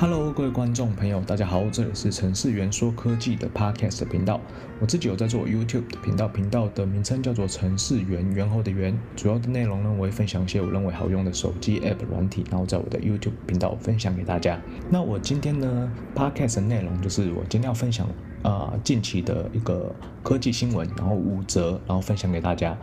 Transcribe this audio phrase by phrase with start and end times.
[0.00, 4.40] Hello，各位观众朋友，大家好，这里是程式员说科技的 Podcast 频道。
[4.78, 8.96] 我自己有在做 YouTube 的频道，频道的名称叫做程式员，员后的员。
[9.16, 14.60] 主要的内容呢，我会分享一些我认为好用的手机 App 软体，然后在我的 YouTube 频道分享给大家。
[14.88, 18.06] 那我今天呢，Podcast 的内容就是我今天要分享、
[18.42, 22.78] 呃、近期的一个科技新闻，然后五则，然后分享给大家。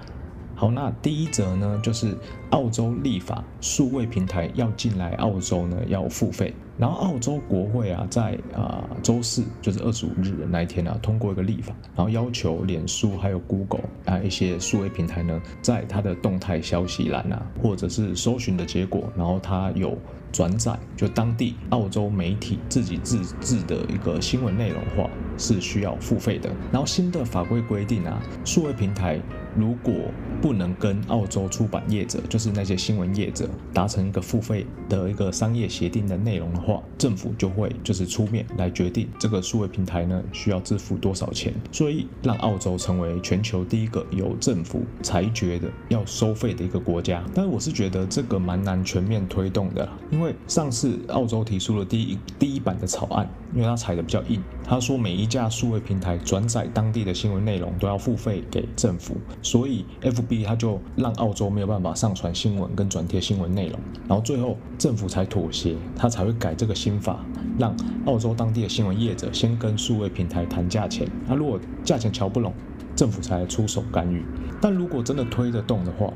[0.54, 2.18] 好，那第一则呢，就是
[2.50, 6.54] 澳洲立法，数位平台要进来澳洲呢，要付费。
[6.78, 19.98] 然后澳洲国会啊，在啊周四，就是二十五日的那一天啊，通过一个立法，然后要求脸书还有 Google 啊一些数位平台呢，在它的动态消息栏啊，或者是搜寻的结果，然后它有
[20.32, 26.50] 转载就当地澳洲媒体自己自制的一个新闻内容话，是需要付费的。
[26.72, 29.18] 然后新的法规规定啊，数位平台
[29.56, 29.94] 如果
[30.46, 47.24] 不能跟澳洲出版业者，就是那些新闻业者达成一个付费的一个商业协定的内容的话，政府就会就是出面来决定这个数位平台呢需要支付多少钱，所以让澳洲成为全球第一个由政府裁决的要收费的一个国家。
[47.34, 67.24] 但是我是觉得这个蛮难全面推动的，因为上次澳洲提出了第一第一版的草案，因为它踩的比较硬，他说每一架数位平台转载当地的新闻内容都要付费给政府，所以 FB 他就让澳洲没有办法上传新闻跟转贴新闻内容，然后最后政府才妥协，他才会改这个新法，
[67.58, 72.54] 让澳洲当地的新闻业者先跟数位平台谈价钱，那如果价钱瞧不拢，
[72.96, 74.24] 政府才出手干预。
[74.62, 76.12] 但如果真的推得动的话，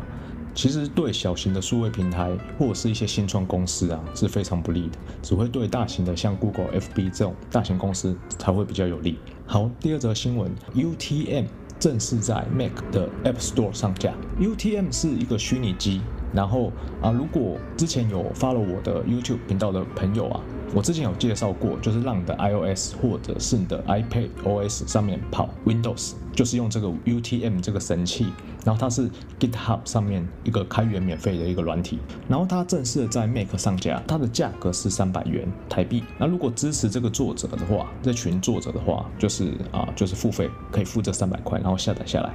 [0.56, 9.18] 其实对小型的数位平台或者是一些新创公司啊是非常不利的，只会对大型的像 Google、FB 这种大型公司才会比较有利。
[9.46, 11.46] 好，第二则新闻，UTM
[11.80, 14.14] 正式在 Mac 的 App Store 上架。
[14.40, 16.02] UTM 是一个虚拟机。
[16.34, 20.42] 然后啊，如果之前有 follow 我的 YouTube 频道的朋友啊，
[20.74, 26.14] 我之前有介绍过，就是让你的 iOS 或者是你的 iPad OS 上面跑 Windows。
[26.32, 28.32] 就是用这个 UTM 这个神器，
[28.64, 36.02] 然后它是 GitHub 上面一个开源免费的一个软体，然后它正式在 Mac 上架，它的价格是三百元台币。
[36.18, 42.30] 那如果支持这个作者的话，这群作者的话，就是啊，就是付费可以付这三百块，然后下载下来。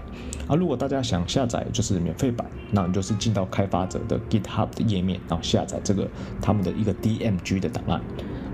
[0.49, 6.09] 啊，如果大家想下载就是免费版，那你就是进到开发者的 GitHub 的页面，然后下载这个
[6.41, 8.01] 他们的一个 DMG 的档案。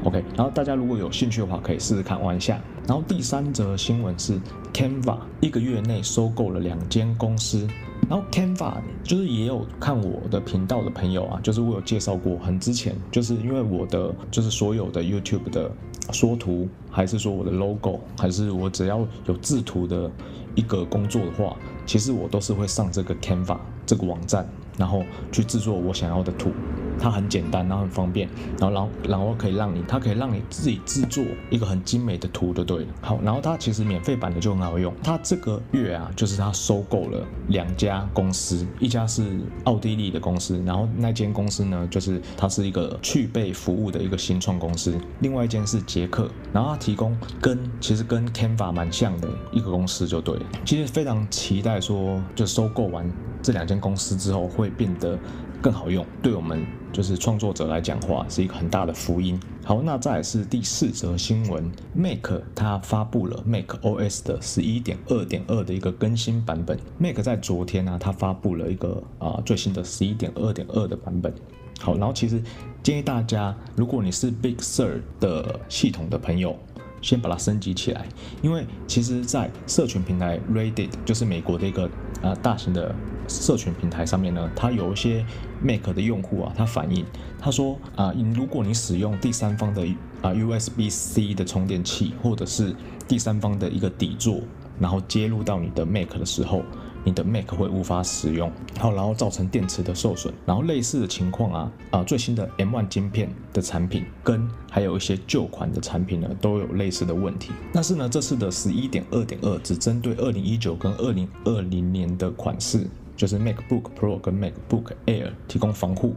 [0.05, 2.59] OK，然后大家如果有兴趣的话，可以试试看玩一下。
[2.87, 4.41] 然后第三则新闻是
[4.73, 7.69] Canva 一个月内收购了两间公司。
[8.09, 15.71] 然后 Canva 就是也有看我的频道的朋友啊，就是我有介绍过，很之前就是因为我的就是所有的 YouTube 的
[16.13, 20.11] 缩图，还是说我的 logo，还是我只要有制图的
[20.55, 21.55] 一个工作的话，
[21.87, 24.49] 其实我都是会上这个 Canva 这个网站。
[24.81, 26.51] 然后去制作我想要的图，
[27.01, 28.29] 它很简单，然后很方便，
[28.59, 32.87] 然后然后然后可以让你，它可以让你自己制作一个很精美的图就对了。
[33.01, 34.93] 好，然后它其实免费版的就很好用。
[35.03, 50.43] 它这个月啊，就是它收购了两家公司，一家是奥地利的公司，然后那间公司呢，就是它是一个去背服务的一个新创公司，另外一间是捷克，然后它提供跟其实跟 Canva 蛮像的一个公司就对了。
[50.65, 53.09] 其实非常期待说，就收购完
[53.41, 54.69] 这两间公司之后会。
[54.81, 55.19] 变得
[55.61, 59.39] 更好用，对我们就是创作者来讲话是一个很大的福音。
[59.63, 66.79] 好，那再是第四则新闻，Mac 它发布了 Mac OS 的十一点二点二的一个更新版本。
[66.99, 71.33] Mac 在昨天呢、啊，它发布了一个啊、最新的十一点二点二的版本。
[71.79, 72.43] 好，然后其实
[72.83, 76.57] 建议大家，如果你是 Big Sur 的系统的朋友，
[77.03, 78.07] 先把它升级起来，
[78.43, 81.85] 因为其实，在社群平台 Reddit 就是美国的一个
[82.23, 82.95] 啊、呃、大型的
[83.29, 85.25] 社群平台上面呢，它有一些
[85.63, 87.05] Mac 的用户啊，他反映
[87.39, 89.87] 他说啊、呃，如果你使用第三方的
[90.23, 92.75] 啊、USB-C 的充电器，或者是
[93.09, 94.41] 第三方的一个底座，
[94.79, 96.63] 然后接入到你的 Mac 的时候。
[97.05, 107.53] 你的 Mac 会无法使用，好，然后造成电池的受损，然后类似的情况啊啊，最新的 M1 晶片的产品跟还有一些旧款的产品呢，都有类似的问题。
[107.73, 112.87] 但是呢，这次的十一点二点二只针对二零一九跟二零二零年的款式，
[113.17, 116.15] 就是 MacBook Pro 跟 MacBook Air 提供防护，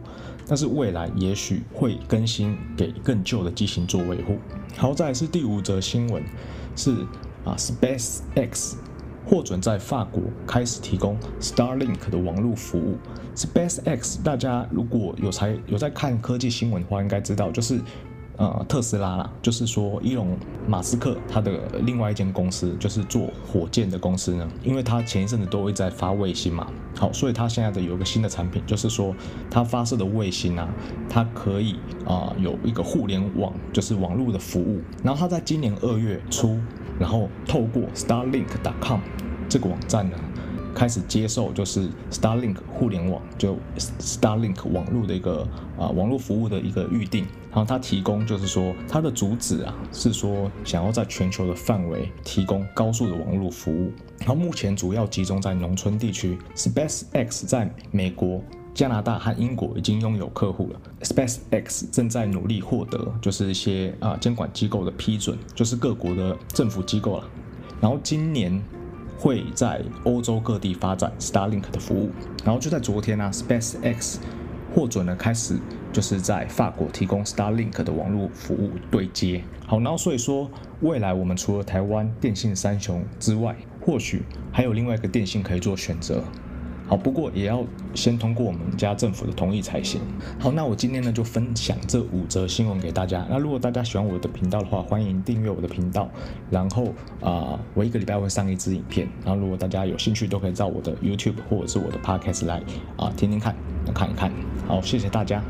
[0.47, 4.38] 但是未来也许会更新给更旧的机型做维护。
[4.75, 6.21] 好，再来是第五则新闻，
[6.75, 6.91] 是
[7.45, 8.75] 啊 SpaceX。
[9.25, 12.98] 获准在法国开始提供 Starlink 的网络服务。
[13.36, 17.80] SpaceX，大家如果有才有在看科技新闻的话，应该知道，就是
[18.38, 20.38] 呃特斯拉啦，就是说伊隆
[20.68, 21.52] 马斯克他的
[21.84, 26.68] 另外一间公司，就是做火箭的公司呢，因为他前一阵子都会在发卫星嘛，
[26.98, 29.16] 好，所以他现在的有一个新的产品，就是说
[29.50, 30.68] 他发射的卫星啊，
[31.10, 31.75] 它可以
[32.06, 34.81] 啊、有一个互联网，就是网络的服务。
[35.04, 36.60] 然后他在今年二月初，
[37.00, 39.00] 然后透过 Starlink.com
[39.48, 40.18] 这个网站呢。
[40.75, 45.48] 开始接受就是 Starlink 互联网，就 Starlink 网络的一个
[45.78, 56.36] 啊网络服务的一个预定，然后它提供就是说它的主旨啊是说想要在全球的范围提供高速的网络服务，然后目前主要集中在农村地区。
[56.56, 58.42] SpaceX 在美国、
[58.74, 60.81] 加拿大和英国已经拥有客户了。
[61.02, 67.30] SpaceX 正在努力获得就是一些啊监管机构的批准，就是各国的政府机构了。
[67.81, 68.62] 然后今年。
[69.16, 72.10] 会在欧洲各地发展 Starlink 的服务，
[72.44, 74.18] 然后就在昨天呢、啊，SpaceX
[74.75, 75.58] 获准了开始
[75.94, 79.42] 就是在法国提供 Starlink 的网络服务对接。
[79.66, 86.22] 好，然后所以说未来我们除了台湾电信三雄之外，或许还有另外一个电信可以做选择。
[86.88, 87.63] 好，不过也要
[87.95, 90.01] 先通过我们家政府的同意才行。
[90.38, 93.25] 好，那我今天呢就分享这五则新闻给大家。
[93.30, 96.09] 那如果大家喜欢我的频道的话，欢迎订阅我的频道。
[96.50, 99.07] 然后啊、我一个礼拜会上一支影片。
[99.25, 102.57] 然后如果大家有兴趣，都可以到我的 YouTube 或者是我的 Podcast 来
[102.97, 103.56] 啊、呃、听听看，
[103.94, 104.31] 看一看。
[104.68, 105.41] 好，谢谢大家。